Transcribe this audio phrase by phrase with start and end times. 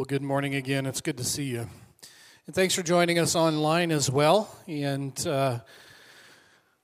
[0.00, 0.86] Well, good morning again.
[0.86, 1.68] It's good to see you.
[2.46, 4.48] And thanks for joining us online as well.
[4.66, 5.60] And uh, I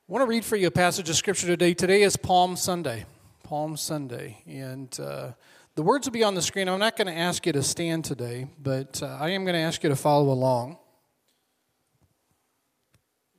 [0.06, 1.72] want to read for you a passage of Scripture today.
[1.72, 3.06] Today is Palm Sunday.
[3.42, 4.42] Palm Sunday.
[4.47, 5.33] And uh,
[5.76, 6.69] the words will be on the screen.
[6.69, 9.60] I'm not going to ask you to stand today, but uh, I am going to
[9.60, 10.76] ask you to follow along.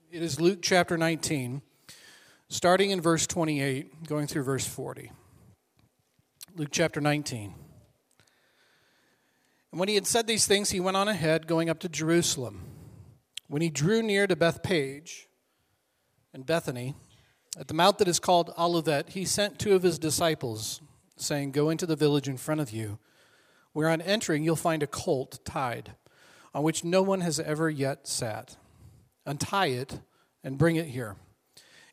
[0.10, 1.62] It is Luke chapter 19,
[2.50, 5.12] starting in verse 28, going through verse 40.
[6.56, 7.54] Luke chapter 19.
[9.72, 12.64] And when he had said these things, he went on ahead, going up to Jerusalem.
[13.48, 15.28] When he drew near to Bethphage
[16.34, 16.96] and Bethany,
[17.60, 20.82] at the mount that is called Olivet, he sent two of his disciples,
[21.16, 23.00] saying, Go into the village in front of you,
[23.74, 25.94] where on entering you'll find a colt tied,
[26.54, 28.58] on which no one has ever yet sat.
[29.26, 30.00] Untie it
[30.44, 31.16] and bring it here.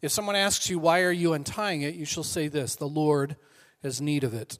[0.02, 1.94] If someone asks you, Why are you untying it?
[1.94, 3.36] you shall say this The Lord
[3.82, 4.58] has need of it.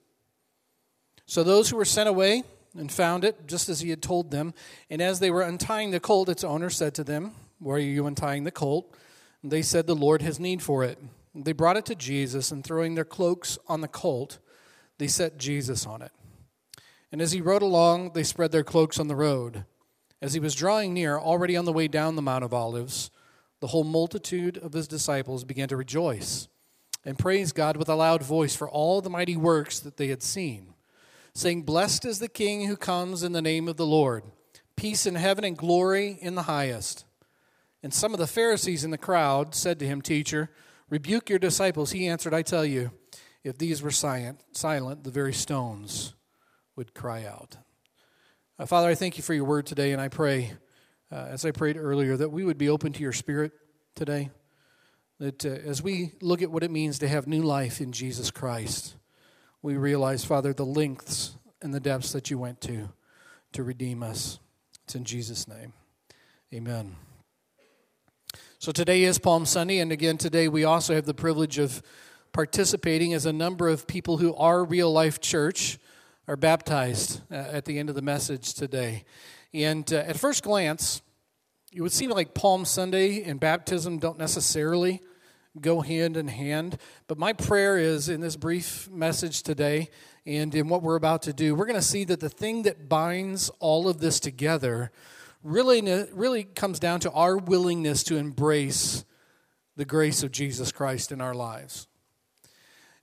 [1.27, 2.45] So those who were sent away,
[2.77, 4.55] and found it just as he had told them.
[4.91, 8.07] And as they were untying the colt, its owner said to them, Why are you
[8.07, 8.95] untying the colt?
[9.43, 10.99] And they said, The Lord has need for it.
[11.35, 14.39] And they brought it to Jesus, and throwing their cloaks on the colt,
[14.99, 16.13] they set Jesus on it.
[17.11, 19.65] And as he rode along, they spread their cloaks on the road.
[20.21, 23.11] As he was drawing near, already on the way down the Mount of Olives,
[23.61, 26.49] the whole multitude of his disciples began to rejoice
[27.05, 30.23] and praise God with a loud voice for all the mighty works that they had
[30.23, 30.74] seen
[31.35, 34.25] saying, Blessed is the King who comes in the name of the Lord.
[34.77, 37.05] Peace in heaven and glory in the highest.
[37.83, 40.51] And some of the Pharisees in the crowd said to him, Teacher,
[40.89, 41.93] rebuke your disciples.
[41.93, 42.93] He answered, I tell you,
[43.43, 46.15] if these were silent, silent the very stones
[46.77, 47.57] would cry out.
[48.59, 50.53] Uh, Father, I thank you for your word today, and I pray,
[51.11, 53.53] uh, as I prayed earlier, that we would be open to your spirit
[53.95, 54.31] today.
[55.19, 58.31] That uh, as we look at what it means to have new life in Jesus
[58.31, 58.95] Christ,
[59.65, 62.91] we realize, Father, the lengths and the depths that you went to
[63.53, 64.39] to redeem us.
[64.85, 65.73] It's in Jesus' name.
[66.53, 66.97] Amen.
[68.59, 71.83] So today is Palm Sunday, and again, today we also have the privilege of
[72.35, 75.79] participating as a number of people who are real life church
[76.29, 79.05] are baptized uh, at the end of the message today.
[79.55, 81.01] And uh, at first glance,
[81.73, 85.01] it would seem like Palm Sunday and baptism don't necessarily
[85.61, 86.79] go hand in hand.
[87.07, 89.91] But my prayer is in this brief message today
[90.27, 92.89] and in what we're about to do, we're going to see that the thing that
[92.89, 94.91] binds all of this together
[95.43, 95.83] really,
[96.13, 99.05] really comes down to our willingness to embrace
[99.77, 101.87] the grace of Jesus Christ in our lives.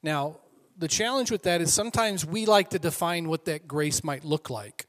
[0.01, 0.37] Now,
[0.77, 4.49] the challenge with that is sometimes we like to define what that grace might look
[4.49, 4.87] like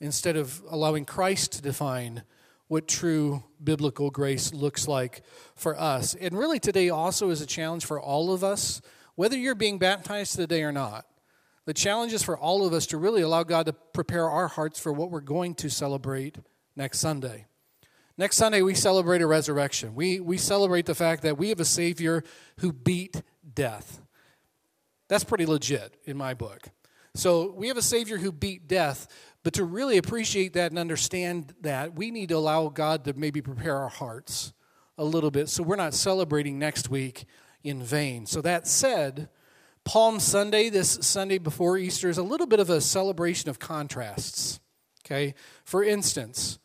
[0.00, 2.22] instead of allowing Christ to define
[2.72, 5.20] what true biblical grace looks like
[5.54, 6.14] for us.
[6.14, 8.80] And really, today also is a challenge for all of us,
[9.14, 11.04] whether you're being baptized today or not.
[11.66, 14.80] The challenge is for all of us to really allow God to prepare our hearts
[14.80, 16.38] for what we're going to celebrate
[16.74, 17.44] next Sunday.
[18.16, 19.94] Next Sunday, we celebrate a resurrection.
[19.94, 22.24] We, we celebrate the fact that we have a Savior
[22.60, 23.20] who beat
[23.54, 24.00] death.
[25.08, 26.70] That's pretty legit in my book.
[27.14, 29.06] So we have a Savior who beat death,
[29.42, 33.42] but to really appreciate that and understand that, we need to allow God to maybe
[33.42, 34.54] prepare our hearts
[34.96, 37.26] a little bit so we're not celebrating next week
[37.62, 38.24] in vain.
[38.24, 39.28] So, that said,
[39.84, 44.60] Palm Sunday, this Sunday before Easter, is a little bit of a celebration of contrasts.
[45.04, 45.34] Okay?
[45.64, 46.58] For instance,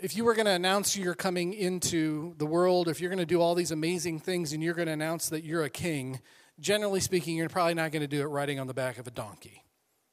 [0.00, 3.26] if you were going to announce you're coming into the world, if you're going to
[3.26, 6.20] do all these amazing things and you're going to announce that you're a king,
[6.60, 9.10] generally speaking, you're probably not going to do it riding on the back of a
[9.10, 9.64] donkey.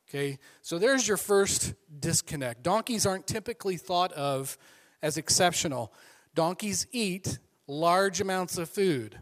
[0.10, 2.64] Okay, so there's your first disconnect.
[2.64, 4.58] Donkeys aren't typically thought of
[5.02, 5.92] as exceptional.
[6.36, 9.20] Donkeys eat large amounts of food.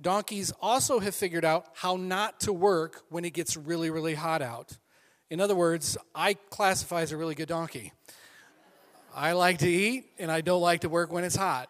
[0.00, 4.42] Donkeys also have figured out how not to work when it gets really, really hot
[4.42, 4.76] out.
[5.30, 7.92] In other words, I classify as a really good donkey.
[9.14, 11.68] I like to eat and I don't like to work when it's hot.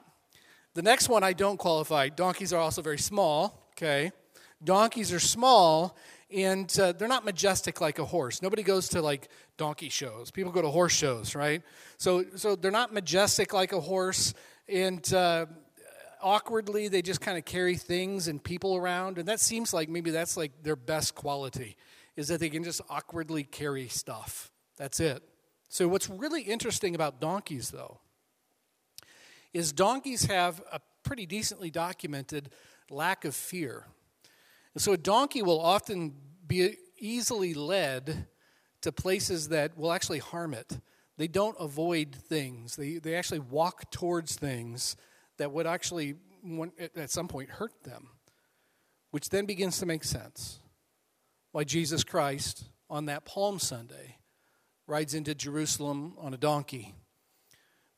[0.74, 2.08] The next one I don't qualify.
[2.08, 4.12] Donkeys are also very small, okay?
[4.62, 5.96] Donkeys are small
[6.30, 8.42] and uh, they're not majestic like a horse.
[8.42, 10.30] Nobody goes to like donkey shows.
[10.30, 11.62] People go to horse shows, right?
[11.96, 14.34] So, so they're not majestic like a horse,
[14.68, 15.46] and uh,
[16.20, 20.10] awkwardly they just kind of carry things and people around, and that seems like maybe
[20.10, 21.76] that's like their best quality,
[22.16, 24.50] is that they can just awkwardly carry stuff.
[24.76, 25.22] That's it.
[25.70, 28.00] So, what's really interesting about donkeys, though,
[29.54, 32.50] is donkeys have a pretty decently documented
[32.90, 33.86] lack of fear.
[34.78, 36.14] So a donkey will often
[36.46, 38.28] be easily led
[38.82, 40.78] to places that will actually harm it.
[41.16, 44.94] They don't avoid things, they, they actually walk towards things
[45.38, 46.14] that would actually,
[46.96, 48.10] at some point, hurt them,
[49.10, 50.60] which then begins to make sense.
[51.50, 54.18] Why Jesus Christ, on that Palm Sunday,
[54.86, 56.94] rides into Jerusalem on a donkey.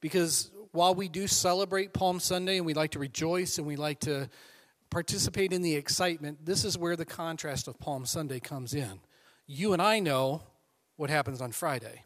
[0.00, 4.00] Because while we do celebrate Palm Sunday and we like to rejoice and we like
[4.00, 4.30] to
[4.90, 9.00] participate in the excitement, this is where the contrast of Palm Sunday comes in.
[9.46, 10.42] You and I know
[10.96, 12.04] what happens on Friday.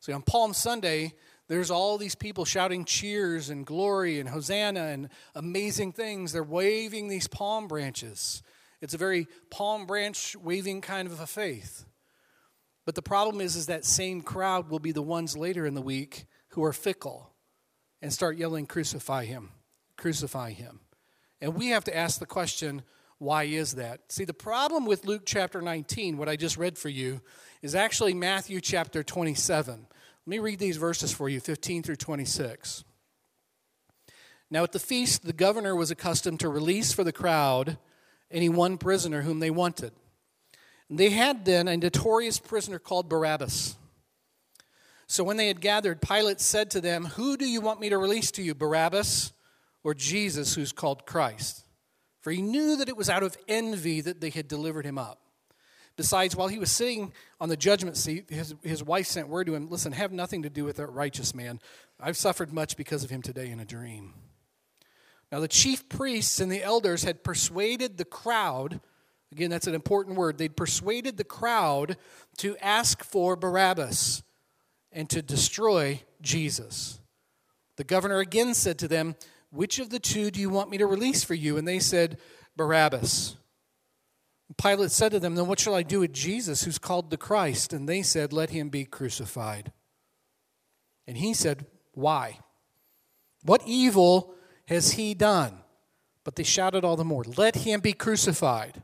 [0.00, 1.14] See, on Palm Sunday,
[1.48, 6.32] there's all these people shouting cheers and glory and hosanna and amazing things.
[6.32, 8.42] They're waving these palm branches.
[8.80, 11.84] It's a very palm branch waving kind of a faith.
[12.86, 15.82] But the problem is, is that same crowd will be the ones later in the
[15.82, 17.30] week who are fickle
[18.02, 19.50] and start yelling, Crucify him,
[19.96, 20.80] crucify him.
[21.44, 22.80] And we have to ask the question,
[23.18, 24.00] why is that?
[24.10, 27.20] See, the problem with Luke chapter 19, what I just read for you,
[27.60, 29.74] is actually Matthew chapter 27.
[29.74, 29.86] Let
[30.26, 32.84] me read these verses for you 15 through 26.
[34.50, 37.76] Now, at the feast, the governor was accustomed to release for the crowd
[38.30, 39.92] any one prisoner whom they wanted.
[40.88, 43.76] And they had then a notorious prisoner called Barabbas.
[45.06, 47.98] So when they had gathered, Pilate said to them, Who do you want me to
[47.98, 49.34] release to you, Barabbas
[49.84, 51.64] or Jesus, who's called Christ?
[52.20, 55.20] For he knew that it was out of envy that they had delivered him up.
[55.96, 59.54] Besides, while he was sitting on the judgment seat, his, his wife sent word to
[59.54, 61.60] him Listen, have nothing to do with that righteous man.
[62.00, 64.14] I've suffered much because of him today in a dream.
[65.30, 68.80] Now, the chief priests and the elders had persuaded the crowd
[69.34, 70.38] Again, that's an important word.
[70.38, 71.96] They'd persuaded the crowd
[72.38, 74.22] to ask for Barabbas
[74.92, 77.00] and to destroy Jesus.
[77.76, 79.16] The governor again said to them,
[79.54, 81.56] Which of the two do you want me to release for you?
[81.56, 82.18] And they said,
[82.56, 83.36] Barabbas.
[84.60, 87.72] Pilate said to them, Then what shall I do with Jesus, who's called the Christ?
[87.72, 89.72] And they said, Let him be crucified.
[91.06, 92.40] And he said, Why?
[93.44, 94.34] What evil
[94.66, 95.58] has he done?
[96.24, 98.82] But they shouted all the more, Let him be crucified.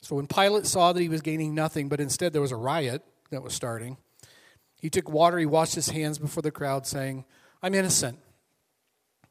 [0.00, 3.02] So when Pilate saw that he was gaining nothing, but instead there was a riot
[3.30, 3.98] that was starting,
[4.80, 7.26] he took water, he washed his hands before the crowd, saying,
[7.62, 8.18] I'm innocent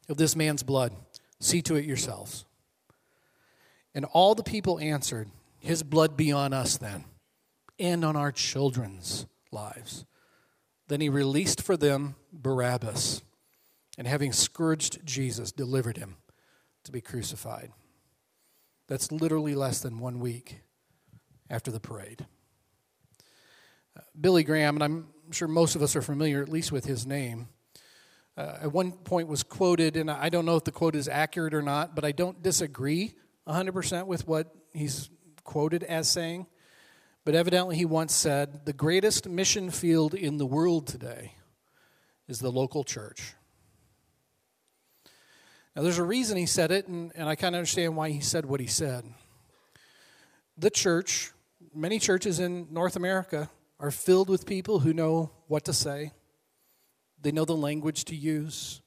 [0.08, 0.92] of this man's blood.
[1.40, 2.44] See to it yourselves.
[3.94, 7.04] And all the people answered, His blood be on us then,
[7.78, 10.04] and on our children's lives.
[10.88, 13.22] Then he released for them Barabbas,
[13.98, 16.16] and having scourged Jesus, delivered him
[16.84, 17.72] to be crucified.
[18.86, 20.60] That's literally less than one week
[21.50, 22.26] after the parade.
[23.96, 27.06] Uh, Billy Graham, and I'm sure most of us are familiar at least with his
[27.06, 27.48] name,
[28.36, 31.54] uh, at one point was quoted, and I don't know if the quote is accurate
[31.54, 33.14] or not, but I don't disagree
[33.46, 35.08] 100% with what he's
[35.44, 36.46] quoted as saying.
[37.24, 41.34] But evidently, he once said, The greatest mission field in the world today
[42.28, 43.34] is the local church.
[45.74, 48.20] Now, there's a reason he said it, and, and I kind of understand why he
[48.20, 49.04] said what he said.
[50.56, 51.32] The church
[51.76, 56.12] many churches in North America are filled with people who know what to say,
[57.20, 58.82] they know the language to use,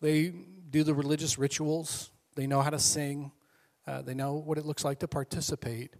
[0.00, 0.32] they
[0.70, 3.32] do the religious rituals, they know how to sing,
[3.86, 5.94] uh, they know what it looks like to participate.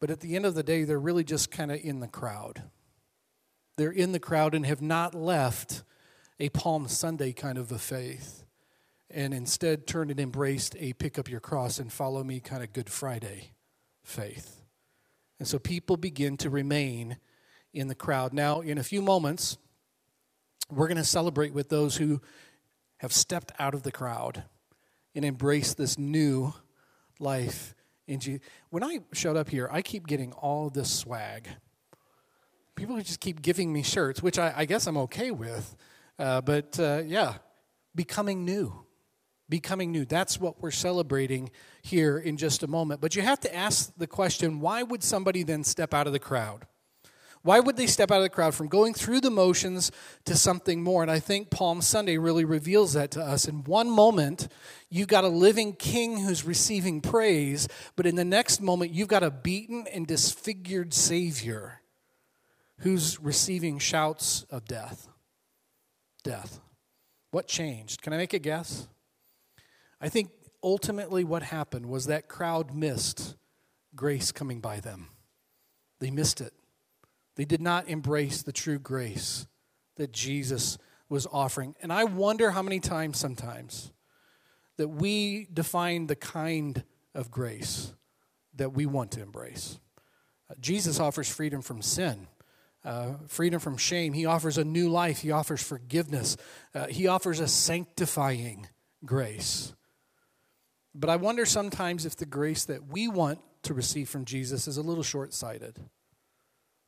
[0.00, 2.62] But at the end of the day, they're really just kind of in the crowd.
[3.76, 5.82] They're in the crowd and have not left
[6.38, 8.44] a Palm Sunday kind of a faith
[9.10, 12.72] and instead turned and embraced a pick up your cross and follow me kind of
[12.72, 13.52] Good Friday
[14.02, 14.62] faith.
[15.38, 17.18] And so people begin to remain
[17.72, 18.32] in the crowd.
[18.32, 19.58] Now, in a few moments,
[20.70, 22.20] we're going to celebrate with those who
[22.98, 24.44] have stepped out of the crowd
[25.14, 26.52] and embraced this new
[27.18, 27.74] life
[28.06, 28.40] in Jesus.
[28.70, 31.48] When I showed up here, I keep getting all this swag.
[32.76, 35.76] People just keep giving me shirts, which I, I guess I'm okay with.
[36.18, 37.34] Uh, but uh, yeah,
[37.94, 38.84] becoming new
[39.48, 40.04] becoming new.
[40.04, 41.50] That's what we're celebrating
[41.82, 43.00] here in just a moment.
[43.00, 46.18] But you have to ask the question why would somebody then step out of the
[46.18, 46.66] crowd?
[47.44, 49.92] Why would they step out of the crowd from going through the motions
[50.24, 51.02] to something more?
[51.02, 53.46] And I think Palm Sunday really reveals that to us.
[53.46, 54.48] In one moment,
[54.88, 59.22] you've got a living king who's receiving praise, but in the next moment, you've got
[59.22, 61.82] a beaten and disfigured Savior
[62.78, 65.06] who's receiving shouts of death.
[66.22, 66.60] Death.
[67.30, 68.00] What changed?
[68.00, 68.88] Can I make a guess?
[70.00, 70.30] I think
[70.62, 73.36] ultimately what happened was that crowd missed
[73.94, 75.08] grace coming by them.
[76.00, 76.54] They missed it.
[77.36, 79.46] They did not embrace the true grace
[79.96, 81.74] that Jesus was offering.
[81.80, 83.92] And I wonder how many times sometimes
[84.76, 87.92] that we define the kind of grace
[88.56, 89.78] that we want to embrace.
[90.50, 92.26] Uh, Jesus offers freedom from sin.
[92.84, 94.12] Uh, freedom from shame.
[94.12, 95.20] He offers a new life.
[95.20, 96.36] He offers forgiveness.
[96.74, 98.68] Uh, he offers a sanctifying
[99.04, 99.72] grace.
[100.94, 104.76] But I wonder sometimes if the grace that we want to receive from Jesus is
[104.76, 105.78] a little short sighted.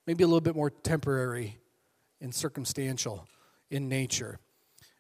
[0.07, 1.59] Maybe a little bit more temporary
[2.21, 3.27] and circumstantial
[3.71, 4.39] in nature.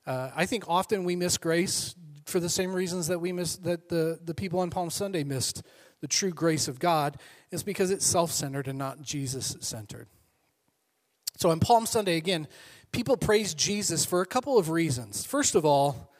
[0.06, 1.94] Uh, I think often we miss grace
[2.25, 5.62] for the same reasons that we miss that the, the people on Palm Sunday missed
[6.00, 7.16] the true grace of God
[7.50, 10.08] is because it's self-centered and not Jesus-centered.
[11.36, 12.48] So on Palm Sunday again,
[12.92, 15.25] people praise Jesus for a couple of reasons.
[15.25, 16.12] First of all,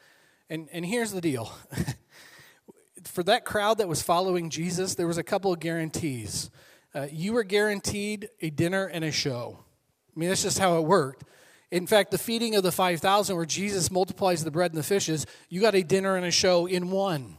[0.49, 1.53] and, and here's the deal.
[3.05, 6.51] for that crowd that was following Jesus, there was a couple of guarantees.
[6.97, 9.59] Uh, you were guaranteed a dinner and a show.
[10.17, 11.25] I mean, that's just how it worked.
[11.71, 15.27] In fact, the feeding of the 5,000, where Jesus multiplies the bread and the fishes,
[15.51, 17.37] you got a dinner and a show in one.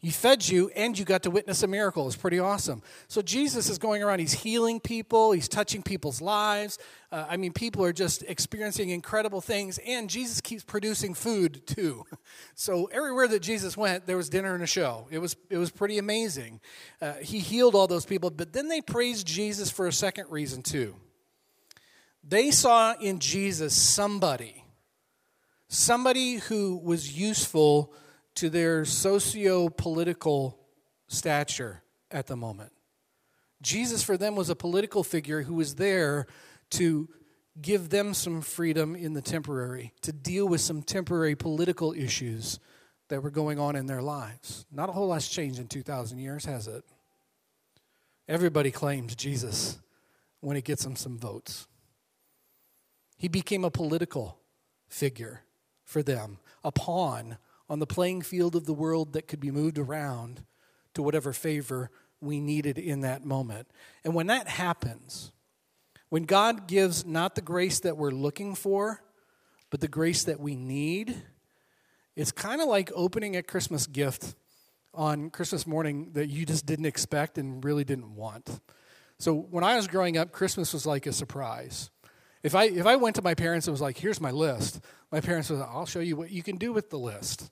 [0.00, 2.06] He fed you and you got to witness a miracle.
[2.06, 2.82] It's pretty awesome.
[3.06, 6.78] So Jesus is going around, he's healing people, he's touching people's lives.
[7.12, 12.04] Uh, I mean, people are just experiencing incredible things, and Jesus keeps producing food too.
[12.54, 15.08] So everywhere that Jesus went, there was dinner and a show.
[15.10, 16.60] It was, it was pretty amazing.
[17.00, 20.62] Uh, he healed all those people, but then they praised Jesus for a second reason
[20.62, 20.94] too.
[22.22, 24.64] They saw in Jesus somebody,
[25.68, 27.94] somebody who was useful
[28.40, 30.58] to their socio political
[31.08, 32.72] stature at the moment.
[33.60, 36.26] Jesus for them was a political figure who was there
[36.70, 37.06] to
[37.60, 42.58] give them some freedom in the temporary, to deal with some temporary political issues
[43.08, 44.64] that were going on in their lives.
[44.72, 46.82] Not a whole lot's changed in 2,000 years, has it?
[48.26, 49.78] Everybody claims Jesus
[50.40, 51.66] when it gets them some votes.
[53.18, 54.38] He became a political
[54.88, 55.42] figure
[55.84, 57.36] for them, a pawn
[57.70, 60.44] on the playing field of the world that could be moved around
[60.92, 61.88] to whatever favor
[62.20, 63.68] we needed in that moment.
[64.04, 65.30] And when that happens,
[66.08, 69.02] when God gives not the grace that we're looking for,
[69.70, 71.22] but the grace that we need,
[72.16, 74.34] it's kind of like opening a Christmas gift
[74.92, 78.60] on Christmas morning that you just didn't expect and really didn't want.
[79.20, 81.90] So when I was growing up, Christmas was like a surprise.
[82.42, 84.80] If I, if I went to my parents and was like, here's my list,
[85.12, 87.50] my parents was, I'll show you what you can do with the list.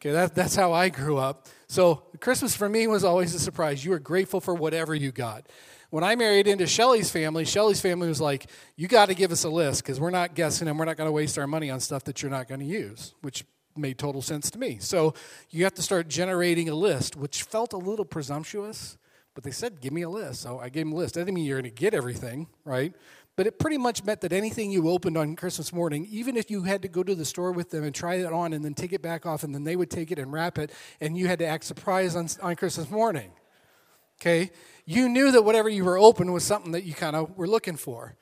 [0.00, 1.48] Okay, that, that's how I grew up.
[1.66, 3.84] So Christmas for me was always a surprise.
[3.84, 5.46] You were grateful for whatever you got.
[5.90, 9.42] When I married into Shelly's family, Shelly's family was like, you got to give us
[9.42, 11.80] a list because we're not guessing and we're not going to waste our money on
[11.80, 14.78] stuff that you're not going to use, which made total sense to me.
[14.80, 15.14] So
[15.50, 18.98] you have to start generating a list, which felt a little presumptuous,
[19.34, 20.42] but they said, give me a list.
[20.42, 21.14] So I gave them a list.
[21.14, 22.94] That didn't mean you're going to get everything, right?
[23.38, 26.64] But it pretty much meant that anything you opened on Christmas morning, even if you
[26.64, 28.92] had to go to the store with them and try it on and then take
[28.92, 31.38] it back off and then they would take it and wrap it and you had
[31.38, 33.30] to act surprised on, on Christmas morning,
[34.20, 34.50] okay,
[34.86, 37.76] you knew that whatever you were open was something that you kind of were looking
[37.76, 38.16] for.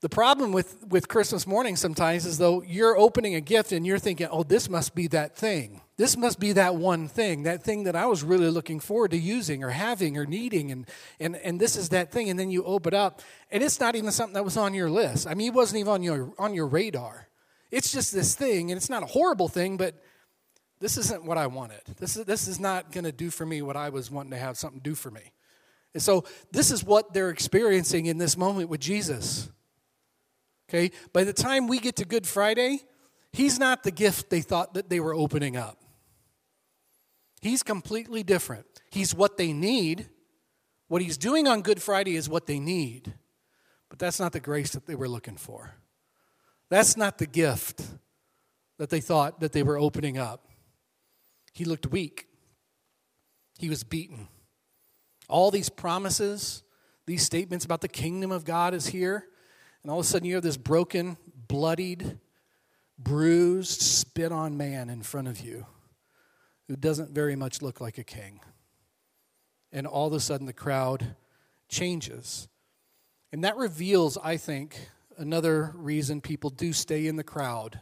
[0.00, 3.98] The problem with, with Christmas morning sometimes is though you're opening a gift and you're
[3.98, 5.80] thinking, oh, this must be that thing.
[5.96, 9.18] This must be that one thing, that thing that I was really looking forward to
[9.18, 10.70] using or having or needing.
[10.70, 10.88] And,
[11.18, 12.30] and, and this is that thing.
[12.30, 15.26] And then you open up and it's not even something that was on your list.
[15.26, 17.26] I mean, it wasn't even on your, on your radar.
[17.72, 19.94] It's just this thing, and it's not a horrible thing, but
[20.80, 21.82] this isn't what I wanted.
[21.98, 24.38] This is, this is not going to do for me what I was wanting to
[24.38, 25.32] have something do for me.
[25.92, 29.50] And so this is what they're experiencing in this moment with Jesus.
[30.68, 30.90] Okay?
[31.12, 32.80] By the time we get to Good Friday,
[33.32, 35.80] he's not the gift they thought that they were opening up.
[37.40, 38.66] He's completely different.
[38.90, 40.08] He's what they need.
[40.88, 43.14] What he's doing on Good Friday is what they need.
[43.88, 45.74] But that's not the grace that they were looking for.
[46.68, 47.82] That's not the gift
[48.78, 50.48] that they thought that they were opening up.
[51.52, 52.26] He looked weak.
[53.58, 54.28] He was beaten.
[55.28, 56.62] All these promises,
[57.06, 59.26] these statements about the kingdom of God is here,
[59.82, 61.16] and all of a sudden you have this broken,
[61.48, 62.18] bloodied,
[62.98, 65.66] bruised, spit on man in front of you
[66.66, 68.40] who doesn't very much look like a king.
[69.72, 71.16] And all of a sudden the crowd
[71.68, 72.48] changes.
[73.32, 77.80] And that reveals, I think, another reason people do stay in the crowd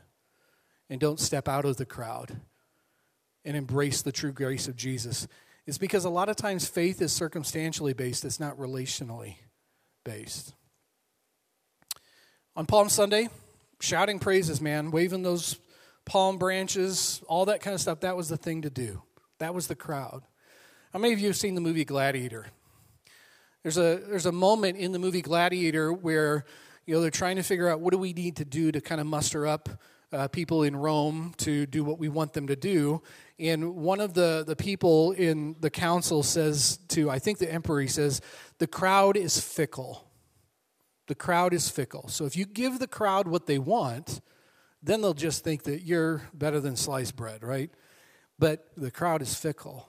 [0.88, 2.40] and don't step out of the crowd
[3.44, 5.26] and embrace the true grace of Jesus
[5.66, 9.36] is because a lot of times faith is circumstantially based, it's not relationally
[10.04, 10.54] based.
[12.58, 13.28] On Palm Sunday,
[13.80, 15.58] shouting praises, man, waving those
[16.06, 19.02] palm branches, all that kind of stuff, that was the thing to do.
[19.40, 20.22] That was the crowd.
[20.94, 22.46] How many of you have seen the movie Gladiator?
[23.62, 26.46] There's a, there's a moment in the movie Gladiator where
[26.86, 29.02] you know, they're trying to figure out what do we need to do to kind
[29.02, 29.68] of muster up
[30.10, 33.02] uh, people in Rome to do what we want them to do.
[33.38, 37.82] And one of the, the people in the council says to, I think the emperor,
[37.82, 38.22] he says,
[38.56, 40.05] the crowd is fickle.
[41.08, 42.08] The crowd is fickle.
[42.08, 44.20] So if you give the crowd what they want,
[44.82, 47.70] then they'll just think that you're better than sliced bread, right?
[48.38, 49.88] But the crowd is fickle.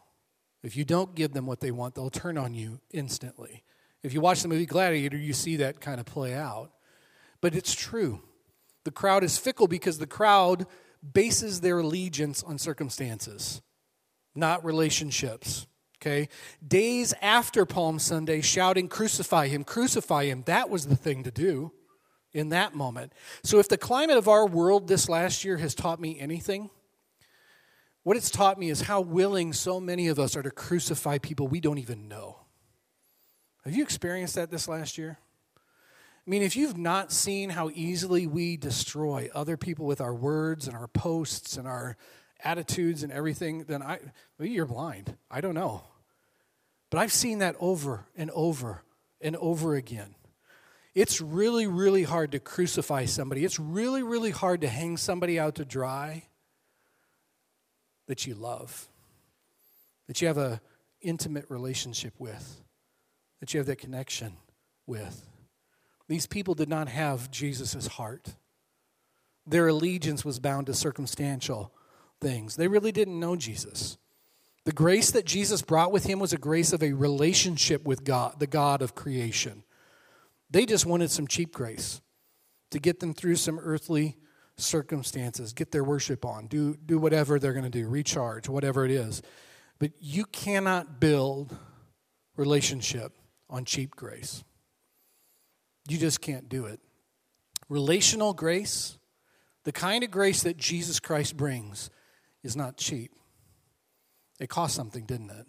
[0.64, 3.64] If you don't give them what they want, they'll turn on you instantly.
[4.04, 6.72] If you watch the movie Gladiator, you see that kind of play out.
[7.42, 8.22] But it's true.
[8.84, 10.66] The crowd is fickle because the crowd
[11.14, 13.62] bases their allegiance on circumstances,
[14.34, 15.68] not relationships.
[16.02, 16.30] Okay?
[16.66, 21.72] Days after Palm Sunday, shouting, Crucify him, crucify him, that was the thing to do
[22.34, 23.14] in that moment.
[23.44, 26.70] So if the climate of our world this last year has taught me anything,
[28.04, 31.48] what it's taught me is how willing so many of us are to crucify people
[31.48, 32.40] we don't even know.
[33.66, 35.18] Have you experienced that this last year?
[36.26, 40.68] I mean, if you've not seen how easily we destroy other people with our words
[40.68, 41.98] and our posts and our
[42.44, 44.00] attitudes and everything, then I,
[44.40, 45.16] you're blind.
[45.30, 45.84] I don't know.
[46.90, 48.84] But I've seen that over and over
[49.22, 50.16] and over again.
[50.96, 53.46] It's really, really hard to crucify somebody.
[53.46, 56.24] It's really, really hard to hang somebody out to dry
[58.08, 58.88] that you love,
[60.08, 60.60] that you have an
[61.02, 62.62] intimate relationship with,
[63.40, 64.34] that you have that connection
[64.88, 65.28] with.
[66.08, 68.36] These people did not have Jesus' heart.
[69.46, 71.72] Their allegiance was bound to circumstantial
[72.22, 72.56] things.
[72.56, 73.98] They really didn't know Jesus.
[74.66, 78.40] The grace that Jesus brought with him was a grace of a relationship with God,
[78.40, 79.64] the God of creation.
[80.50, 82.02] They just wanted some cheap grace
[82.72, 84.18] to get them through some earthly
[84.58, 88.92] circumstances, get their worship on, do, do whatever they're going to do, recharge, whatever it
[88.92, 89.22] is.
[89.80, 91.56] But you cannot build
[92.36, 93.14] relationship
[93.50, 94.44] on cheap grace.
[95.88, 96.80] You just can't do it.
[97.70, 98.98] Relational grace,
[99.64, 101.90] the kind of grace that Jesus Christ brings,
[102.44, 103.12] is not cheap.
[104.40, 105.46] It cost something, didn't it?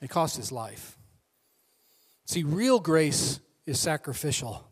[0.00, 0.96] It cost his life.
[2.26, 4.66] See, real grace is sacrificial.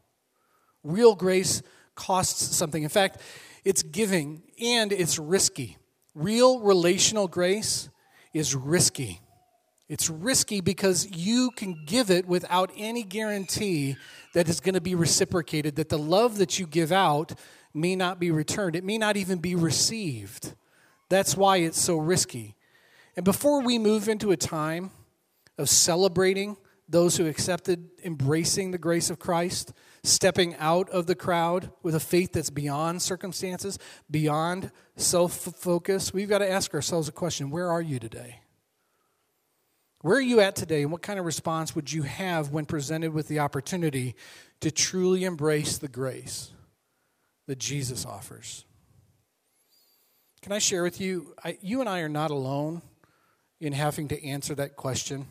[0.83, 1.63] Real grace
[1.95, 2.83] costs something.
[2.83, 3.21] In fact,
[3.65, 5.79] it's giving and it's risky.
[6.15, 7.89] Real relational grace
[8.33, 9.21] is risky.
[9.89, 13.97] It's risky because you can give it without any guarantee
[14.33, 17.33] that it's going to be reciprocated, that the love that you give out
[17.75, 18.77] may not be returned.
[18.77, 20.55] It may not even be received.
[21.09, 22.57] That's why it's so risky.
[23.17, 24.91] And before we move into a time
[25.59, 26.57] of celebrating
[26.89, 32.01] those who accepted embracing the grace of Christ, stepping out of the crowd with a
[32.01, 33.79] faith that's beyond circumstances,
[34.11, 38.41] beyond self focus, we've got to ask ourselves a question where are you today?
[40.01, 43.13] Where are you at today, and what kind of response would you have when presented
[43.13, 44.17] with the opportunity
[44.61, 46.53] to truly embrace the grace
[47.47, 48.65] that Jesus offers?
[50.43, 51.35] Can I share with you?
[51.45, 52.83] I, you and I are not alone
[53.61, 55.27] in having to answer that question.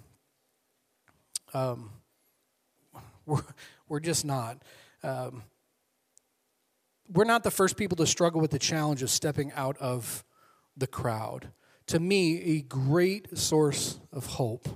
[1.53, 1.91] Um,
[3.25, 3.43] we're,
[3.89, 4.61] we're just not.
[5.03, 5.43] Um,
[7.09, 10.23] we're not the first people to struggle with the challenge of stepping out of
[10.77, 11.49] the crowd.
[11.87, 14.67] To me, a great source of hope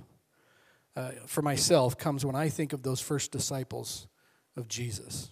[0.98, 4.08] uh, for myself comes when I think of those first disciples
[4.58, 5.30] of Jesus.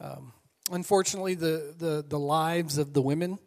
[0.00, 0.34] Um,
[0.70, 3.38] unfortunately, the, the, the lives of the women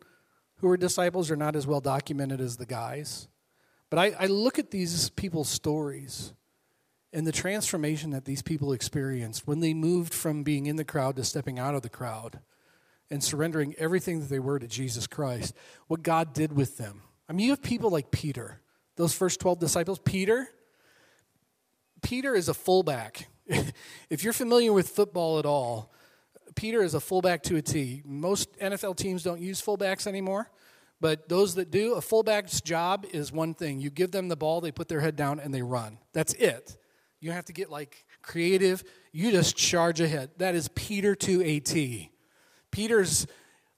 [0.57, 3.27] who were disciples are not as well documented as the guys.
[3.89, 6.33] But I, I look at these people's stories
[7.11, 11.15] and the transformation that these people experienced when they moved from being in the crowd
[11.15, 12.39] to stepping out of the crowd
[13.09, 15.55] and surrendering everything that they were to Jesus Christ,
[15.87, 17.01] what God did with them.
[17.27, 18.61] I mean, you have people like Peter,
[18.95, 19.99] those first 12 disciples.
[19.99, 20.47] Peter,
[22.03, 23.27] Peter is a fullback.
[24.09, 25.91] if you're familiar with football at all,
[26.59, 28.01] Peter is a fullback to a T.
[28.03, 30.51] Most NFL teams don't use fullbacks anymore,
[30.99, 33.79] but those that do, a fullback's job is one thing.
[33.79, 35.99] You give them the ball, they put their head down, and they run.
[36.11, 36.75] That's it.
[37.21, 38.83] You have to get like creative.
[39.13, 40.31] You just charge ahead.
[40.35, 42.11] That is Peter to a T.
[42.71, 43.25] Peter's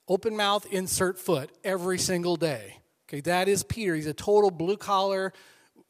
[0.07, 2.77] open mouth, insert foot every single day.
[3.07, 3.93] Okay, that is Peter.
[3.93, 5.33] He's a total blue collar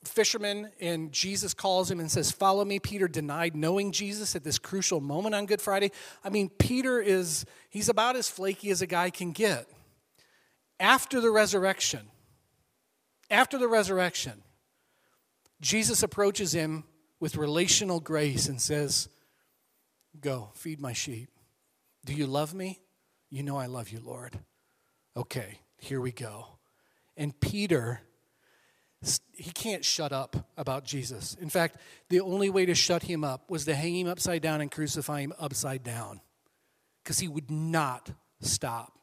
[0.04, 2.80] fisherman, and Jesus calls him and says, Follow me.
[2.80, 5.92] Peter denied knowing Jesus at this crucial moment on Good Friday.
[6.24, 9.68] I mean, Peter is, he's about as flaky as a guy can get.
[10.80, 12.08] After the resurrection,
[13.30, 14.42] after the resurrection,
[15.62, 16.84] Jesus approaches him
[17.20, 19.08] with relational grace and says,
[20.20, 21.30] Go, feed my sheep.
[22.04, 22.80] Do you love me?
[23.30, 24.38] You know I love you, Lord.
[25.16, 26.48] Okay, here we go.
[27.16, 28.02] And Peter,
[29.34, 31.36] he can't shut up about Jesus.
[31.42, 31.78] In fact,
[32.10, 35.22] the only way to shut him up was to hang him upside down and crucify
[35.22, 36.22] him upside down
[37.04, 38.12] because he would not
[38.42, 38.94] stop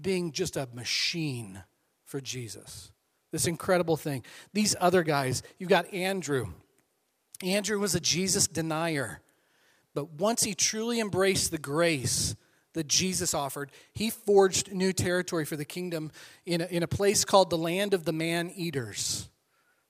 [0.00, 1.64] being just a machine
[2.04, 2.92] for Jesus.
[3.32, 4.24] This incredible thing.
[4.52, 6.52] These other guys, you've got Andrew.
[7.42, 9.20] Andrew was a Jesus denier.
[9.94, 12.36] But once he truly embraced the grace
[12.74, 16.12] that Jesus offered, he forged new territory for the kingdom
[16.44, 19.28] in a, in a place called the land of the man eaters.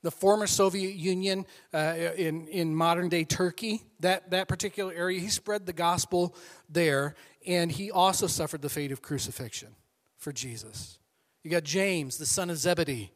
[0.04, 5.18] the former Soviet Union uh, in, in modern day Turkey, that, that particular area.
[5.18, 6.36] He spread the gospel
[6.68, 7.14] there,
[7.46, 9.74] and he also suffered the fate of crucifixion
[10.18, 10.98] for Jesus.
[11.42, 13.12] You got James, the son of Zebedee.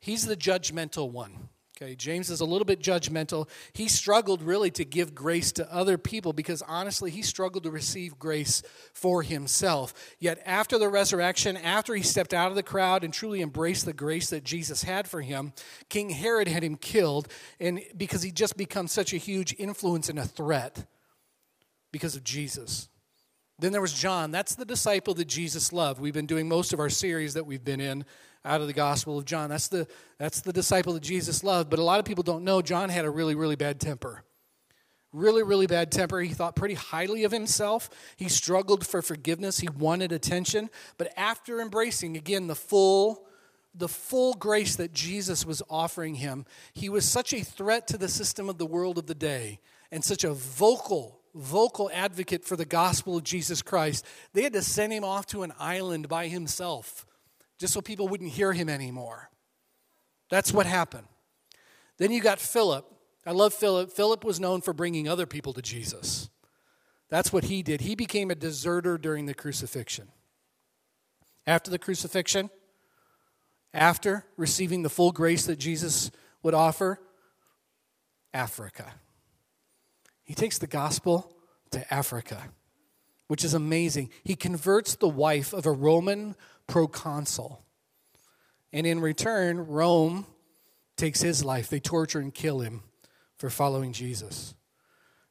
[0.00, 1.48] He's the judgmental one.
[1.80, 3.48] Okay, James is a little bit judgmental.
[3.72, 8.18] He struggled really to give grace to other people because honestly, he struggled to receive
[8.18, 9.94] grace for himself.
[10.18, 13.92] Yet, after the resurrection, after he stepped out of the crowd and truly embraced the
[13.92, 15.52] grace that Jesus had for him,
[15.88, 17.28] King Herod had him killed,
[17.60, 20.84] and because he just become such a huge influence and a threat
[21.92, 22.88] because of Jesus.
[23.60, 24.32] Then there was John.
[24.32, 26.00] That's the disciple that Jesus loved.
[26.00, 28.04] We've been doing most of our series that we've been in
[28.48, 29.50] out of the Gospel of John.
[29.50, 29.86] That's the,
[30.18, 31.68] that's the disciple that Jesus loved.
[31.68, 34.24] But a lot of people don't know John had a really, really bad temper.
[35.12, 36.20] Really, really bad temper.
[36.20, 37.90] He thought pretty highly of himself.
[38.16, 39.60] He struggled for forgiveness.
[39.60, 40.70] He wanted attention.
[40.96, 43.26] But after embracing, again, the full
[43.74, 48.08] the full grace that Jesus was offering him, he was such a threat to the
[48.08, 49.60] system of the world of the day
[49.92, 54.04] and such a vocal, vocal advocate for the gospel of Jesus Christ.
[54.32, 57.06] They had to send him off to an island by himself
[57.58, 59.30] just so people wouldn't hear him anymore.
[60.30, 61.06] That's what happened.
[61.98, 62.86] Then you got Philip.
[63.26, 63.90] I love Philip.
[63.90, 66.30] Philip was known for bringing other people to Jesus.
[67.08, 67.80] That's what he did.
[67.80, 70.08] He became a deserter during the crucifixion.
[71.46, 72.50] After the crucifixion,
[73.72, 76.10] after receiving the full grace that Jesus
[76.42, 77.00] would offer,
[78.32, 78.94] Africa.
[80.24, 81.34] He takes the gospel
[81.70, 82.50] to Africa,
[83.26, 84.10] which is amazing.
[84.22, 86.36] He converts the wife of a Roman
[86.68, 87.64] proconsul.
[88.72, 90.26] And in return, Rome
[90.96, 91.68] takes his life.
[91.68, 92.82] They torture and kill him
[93.36, 94.54] for following Jesus.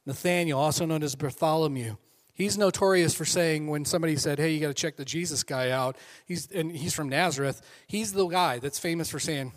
[0.05, 1.95] Nathaniel, also known as Bartholomew,
[2.33, 5.69] he's notorious for saying when somebody said, "Hey, you got to check the Jesus guy
[5.69, 7.61] out," he's and he's from Nazareth.
[7.87, 9.53] He's the guy that's famous for saying,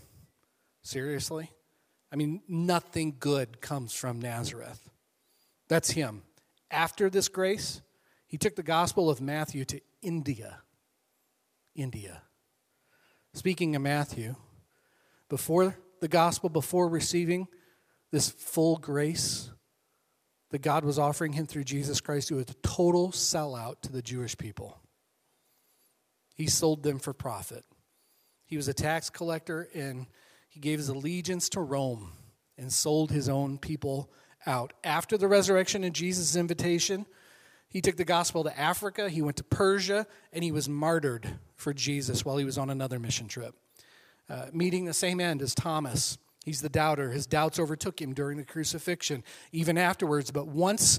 [0.82, 1.50] "Seriously?"
[2.12, 4.90] I mean, nothing good comes from Nazareth.
[5.68, 6.24] That's him.
[6.70, 7.80] After this grace,
[8.26, 10.62] he took the Gospel of Matthew to India.
[11.74, 12.22] India.
[13.32, 14.34] Speaking of Matthew,
[15.28, 17.46] before the gospel, before receiving
[18.10, 19.50] this full grace
[20.50, 24.02] that God was offering him through Jesus Christ, he was a total sellout to the
[24.02, 24.78] Jewish people.
[26.34, 27.64] He sold them for profit.
[28.44, 30.06] He was a tax collector and
[30.48, 32.12] he gave his allegiance to Rome
[32.58, 34.10] and sold his own people
[34.44, 34.72] out.
[34.82, 37.06] After the resurrection and Jesus' invitation,
[37.68, 41.72] he took the gospel to Africa, he went to Persia, and he was martyred for
[41.72, 43.54] Jesus while he was on another mission trip.
[44.28, 46.18] Uh, meeting the same end as Thomas.
[46.44, 47.10] He's the doubter.
[47.10, 50.30] His doubts overtook him during the crucifixion, even afterwards.
[50.30, 50.98] But once,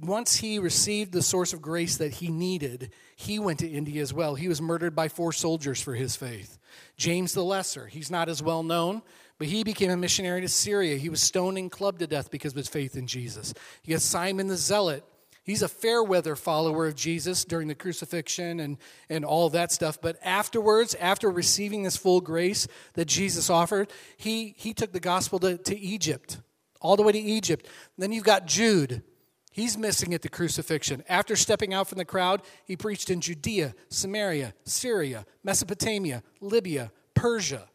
[0.00, 4.12] once he received the source of grace that he needed, he went to India as
[4.12, 4.34] well.
[4.34, 6.58] He was murdered by four soldiers for his faith.
[6.96, 9.02] James the Lesser, he's not as well known,
[9.38, 10.96] but he became a missionary to Syria.
[10.96, 13.54] He was stoned and clubbed to death because of his faith in Jesus.
[13.84, 15.04] You got Simon the Zealot.
[15.50, 20.00] He's a fair weather follower of Jesus during the crucifixion and, and all that stuff.
[20.00, 25.40] But afterwards, after receiving this full grace that Jesus offered, he, he took the gospel
[25.40, 26.38] to, to Egypt,
[26.80, 27.66] all the way to Egypt.
[27.98, 29.02] Then you've got Jude.
[29.50, 31.02] He's missing at the crucifixion.
[31.08, 37.68] After stepping out from the crowd, he preached in Judea, Samaria, Syria, Mesopotamia, Libya, Persia.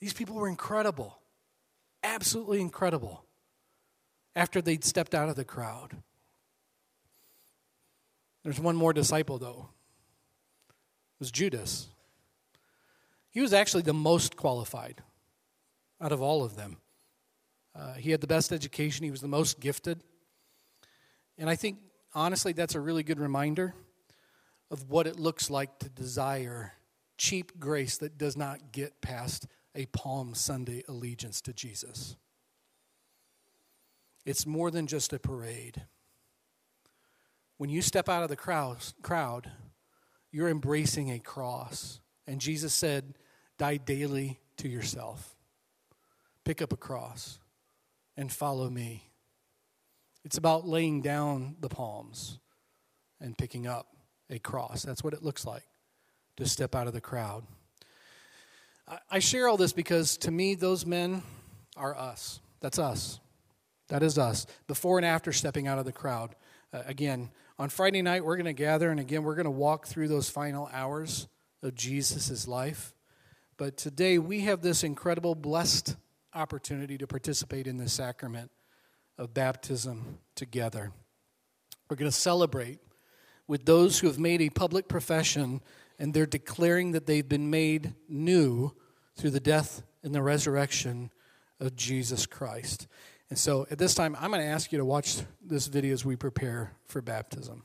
[0.00, 1.18] These people were incredible,
[2.02, 3.24] absolutely incredible,
[4.34, 6.02] after they'd stepped out of the crowd.
[8.46, 9.70] There's one more disciple, though.
[10.68, 11.88] It was Judas.
[13.32, 15.02] He was actually the most qualified
[16.00, 16.76] out of all of them.
[17.74, 20.04] Uh, he had the best education, he was the most gifted.
[21.36, 21.78] And I think,
[22.14, 23.74] honestly, that's a really good reminder
[24.70, 26.74] of what it looks like to desire
[27.18, 32.14] cheap grace that does not get past a Palm Sunday allegiance to Jesus.
[34.24, 35.82] It's more than just a parade.
[37.58, 39.50] When you step out of the crowd,
[40.30, 42.00] you're embracing a cross.
[42.26, 43.14] And Jesus said,
[43.58, 45.34] Die daily to yourself.
[46.44, 47.38] Pick up a cross
[48.16, 49.10] and follow me.
[50.24, 52.38] It's about laying down the palms
[53.20, 53.86] and picking up
[54.28, 54.82] a cross.
[54.82, 55.64] That's what it looks like
[56.36, 57.44] to step out of the crowd.
[59.10, 61.22] I share all this because to me, those men
[61.76, 62.40] are us.
[62.60, 63.20] That's us.
[63.88, 64.46] That is us.
[64.66, 66.34] Before and after stepping out of the crowd.
[66.72, 69.86] Uh, again, on Friday night, we're going to gather, and again, we're going to walk
[69.86, 71.26] through those final hours
[71.62, 72.94] of Jesus' life.
[73.56, 75.96] But today, we have this incredible, blessed
[76.34, 78.50] opportunity to participate in the sacrament
[79.16, 80.92] of baptism together.
[81.88, 82.80] We're going to celebrate
[83.48, 85.62] with those who have made a public profession
[85.98, 88.74] and they're declaring that they've been made new
[89.16, 91.10] through the death and the resurrection
[91.58, 92.86] of Jesus Christ.
[93.28, 96.04] And so at this time, I'm going to ask you to watch this video as
[96.04, 97.62] we prepare for baptism.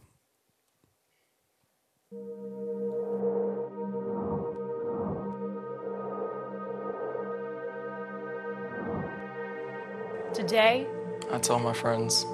[10.34, 10.88] Today,
[11.32, 12.26] I tell my friends,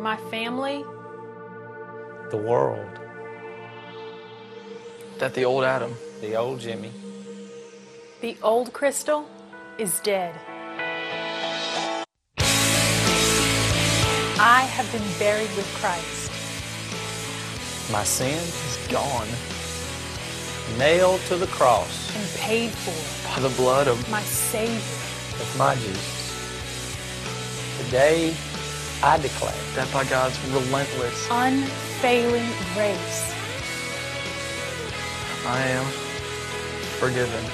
[0.00, 0.84] my family,
[2.30, 2.98] the world,
[5.18, 6.90] that the old Adam, the old Jimmy,
[8.20, 9.26] the old Crystal,
[9.78, 10.34] is dead.
[14.36, 16.30] I have been buried with Christ.
[17.92, 19.28] my sin is gone,
[20.76, 24.74] nailed to the cross and paid for by the blood of my Savior.
[25.38, 26.34] with my Jesus.
[27.84, 28.34] Today,
[29.04, 33.34] I declare that by God's relentless, unfailing grace,
[35.46, 35.84] I am
[36.98, 37.44] forgiven.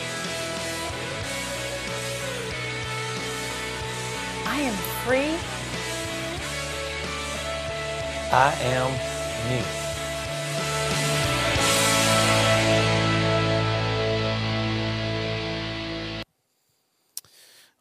[4.46, 5.59] I am free.
[8.32, 8.92] I am
[9.48, 9.64] new.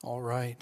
[0.01, 0.57] All right.